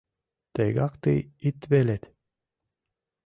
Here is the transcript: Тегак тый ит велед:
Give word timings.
Тегак 0.53 0.93
тый 1.03 1.19
ит 1.47 1.59
велед: 1.71 2.03